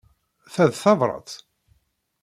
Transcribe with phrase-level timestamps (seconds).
[0.53, 1.29] Ta d tabṛat?